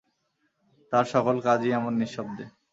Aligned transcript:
তাঁহার 0.93 1.07
সকল 1.13 1.35
কাজই 1.45 1.69
এমনি 1.71 1.97
নিঃশব্দে। 1.99 2.45